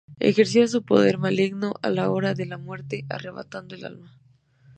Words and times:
Ejercía 0.19 0.67
su 0.67 0.83
poder 0.83 1.19
maligno 1.19 1.75
a 1.83 1.91
la 1.91 2.09
hora 2.09 2.33
de 2.33 2.47
la 2.47 2.57
muerte 2.57 3.05
arrebatando 3.07 3.75
el 3.75 3.85
alma. 3.85 4.17